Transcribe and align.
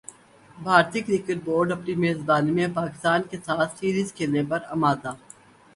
بھارتی 0.57 0.99
cricket 1.01 1.43
board 1.45 1.71
اپنی 1.71 1.93
میزبانی 2.03 2.51
میں 2.51 2.67
پاکستان 2.75 3.21
کیساتھ 3.29 3.77
سیریز 3.79 4.13
کھیلنے 4.13 4.43
پر 4.49 4.59
مادہ 4.75 5.11